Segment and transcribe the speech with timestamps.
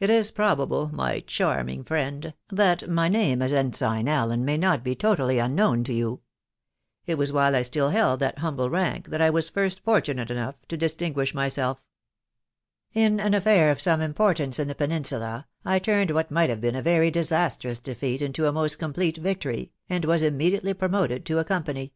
[0.00, 4.96] It is probable, my charming friend, that my name as Ensign Allen may not he
[4.96, 6.20] totally unknown to you
[7.06, 8.18] It was vA\\\fc Y *>X\ V3&.
[8.18, 11.14] *^a^ humble rank, that I was first fort\inate enovigfc \» &y3&ym8»£&> o 3 198 THE
[11.14, 11.34] WIDOW BARN'ABV.
[11.36, 11.82] myself.
[12.92, 16.74] In an affair of some importance in the Peninsula, I turned what might have been
[16.74, 21.44] a very disastrous defeat into i most complete victory, and was immediately promoted to a
[21.44, 21.92] company.